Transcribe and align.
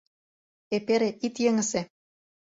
Эпере 0.75 1.09
ит 1.25 1.35
йыҥысе. 1.43 1.81